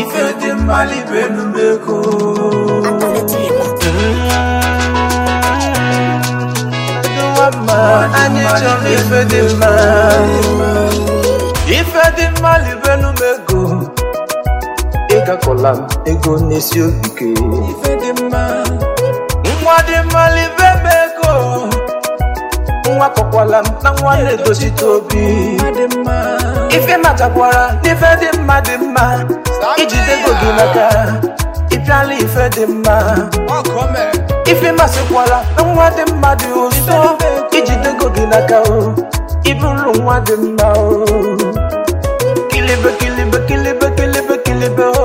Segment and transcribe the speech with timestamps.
[0.00, 1.96] ife dị mma libe n'umeko
[8.20, 9.70] anyị chọrọ ife dị mma
[11.78, 12.26] ife dị
[16.10, 17.28] ego n'isi obi
[19.60, 20.44] nwa dị
[22.96, 25.24] nwa kọkwala m na nwa na-edozite obi
[26.76, 29.02] ife matakwara n'ife dị mma dị mma
[29.76, 30.86] iji ijidego gị n'aka
[31.74, 32.94] ịpịala ife dị mma
[34.52, 36.98] ife masịkwara na nwa dị mma dị ụzọ
[37.58, 38.78] ijidego gị n'aka o
[39.50, 40.90] ịbụrụ nwa dị mma o
[42.50, 45.04] kilibe kilibe kilibe kilibe kilibe o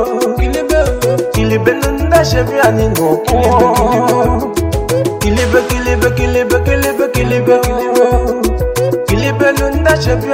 [1.34, 3.40] kilibe na nna shebi anyị n'ụkwụ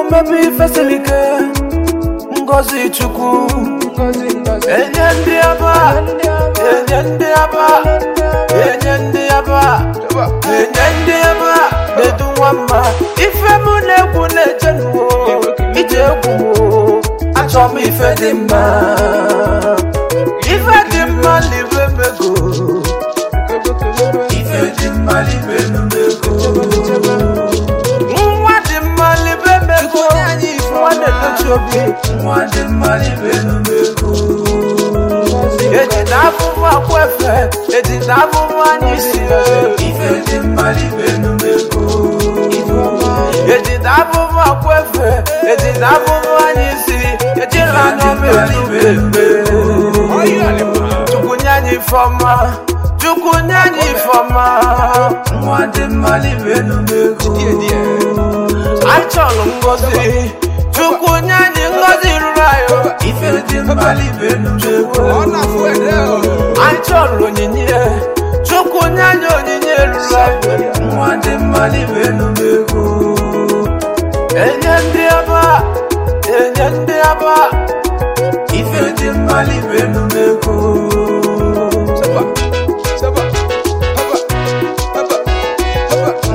[0.00, 1.18] omebe ife siri ike
[2.42, 3.32] ngozi chukwu
[4.76, 5.72] enye ndị aba
[6.72, 7.64] enye ndị aba
[8.64, 9.60] enye ndị aba
[10.58, 11.52] enye ndị aba
[11.94, 12.80] na-edu nwa mma
[13.24, 15.06] ife m na-egwu na-eje n'uwo
[15.80, 17.00] ije egwu
[17.40, 18.62] achọ m ife dị mma
[20.54, 22.30] ife dị mma libe mego
[24.38, 25.63] ife dị mma libe
[31.52, 31.82] obi
[32.22, 34.08] nwa dị mma n'ibelumego
[35.78, 37.32] eji na afụfụ akwefe
[37.76, 39.40] eji na afụfụ anyị si e.
[39.88, 41.82] ife dị mma n'ibelumego
[43.54, 45.06] eji na afụfụ akwefe
[45.52, 46.98] eji na afụfụ anyị si
[47.42, 49.28] ejila n'obelume
[51.08, 52.32] tukwunye anyị ifeọma
[53.00, 54.46] chukwu nye anyị ifeọma
[55.40, 57.28] nwa dị mma n'ibelumego
[58.94, 60.32] achọrọ ngozi
[60.84, 65.04] Chukwu onye anyị ngọzi ruru anyị ife dị mkpali ibe ndegwu
[66.66, 67.78] anyị chọrọ onyinye
[68.46, 72.84] Chukwu onye anyị onyinye ruru anyị nwa dị mkpali ibe ndegwu
[74.44, 75.40] enye ndị aba
[76.38, 77.36] enye ndị aba
[78.58, 80.54] ife dị mkpali ibe ndegwu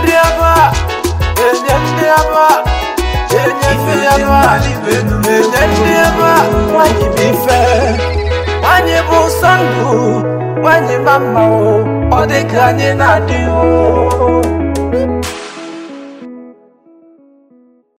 [3.80, 4.60] ifeyama
[4.92, 6.36] edenema
[6.78, 7.62] wanyi bife
[8.64, 9.90] wanyi bụ sọndụ
[10.66, 11.62] wanyi mama o
[12.20, 13.60] ọ dịka anyị na-adịwo